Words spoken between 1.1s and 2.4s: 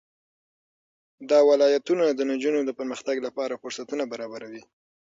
دا ولایتونه د